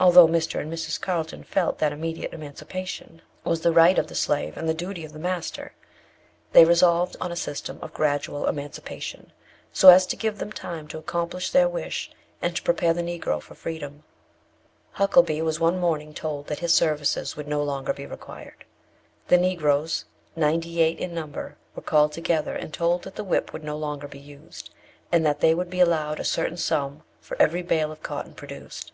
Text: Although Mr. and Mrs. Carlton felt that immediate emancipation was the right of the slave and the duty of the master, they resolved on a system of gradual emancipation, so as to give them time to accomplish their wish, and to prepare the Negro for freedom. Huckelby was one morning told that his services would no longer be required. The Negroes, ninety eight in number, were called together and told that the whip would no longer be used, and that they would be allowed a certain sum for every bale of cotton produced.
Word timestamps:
Although 0.00 0.26
Mr. 0.26 0.58
and 0.58 0.72
Mrs. 0.72 0.98
Carlton 1.00 1.44
felt 1.44 1.78
that 1.78 1.92
immediate 1.92 2.32
emancipation 2.32 3.20
was 3.44 3.60
the 3.60 3.70
right 3.74 3.96
of 3.98 4.08
the 4.08 4.16
slave 4.16 4.56
and 4.56 4.66
the 4.68 4.74
duty 4.74 5.04
of 5.04 5.12
the 5.12 5.18
master, 5.20 5.74
they 6.52 6.64
resolved 6.64 7.14
on 7.20 7.30
a 7.30 7.36
system 7.36 7.78
of 7.82 7.92
gradual 7.92 8.46
emancipation, 8.48 9.32
so 9.72 9.90
as 9.90 10.04
to 10.08 10.16
give 10.16 10.38
them 10.38 10.50
time 10.50 10.88
to 10.88 10.98
accomplish 10.98 11.50
their 11.52 11.68
wish, 11.68 12.10
and 12.40 12.56
to 12.56 12.62
prepare 12.62 12.92
the 12.94 13.02
Negro 13.02 13.40
for 13.40 13.54
freedom. 13.54 14.02
Huckelby 14.94 15.40
was 15.42 15.60
one 15.60 15.78
morning 15.78 16.14
told 16.14 16.46
that 16.48 16.58
his 16.60 16.74
services 16.74 17.36
would 17.36 17.46
no 17.46 17.62
longer 17.62 17.92
be 17.92 18.06
required. 18.06 18.64
The 19.28 19.38
Negroes, 19.38 20.06
ninety 20.34 20.80
eight 20.80 20.98
in 20.98 21.14
number, 21.14 21.58
were 21.76 21.82
called 21.82 22.10
together 22.12 22.56
and 22.56 22.74
told 22.74 23.02
that 23.02 23.14
the 23.14 23.22
whip 23.24 23.52
would 23.52 23.62
no 23.62 23.76
longer 23.76 24.08
be 24.08 24.18
used, 24.18 24.70
and 25.12 25.24
that 25.26 25.38
they 25.40 25.54
would 25.54 25.70
be 25.70 25.80
allowed 25.80 26.18
a 26.18 26.24
certain 26.24 26.56
sum 26.56 27.04
for 27.20 27.36
every 27.40 27.62
bale 27.62 27.92
of 27.92 28.02
cotton 28.02 28.34
produced. 28.34 28.90